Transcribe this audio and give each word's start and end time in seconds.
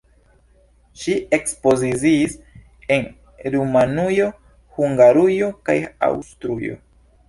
Ŝi 1.01 1.17
ekspoziciis 1.39 2.33
en 2.97 3.07
Rumanujo, 3.59 4.33
Hungarujo 4.83 5.57
kaj 5.71 5.81
Aŭstrujo. 6.13 6.87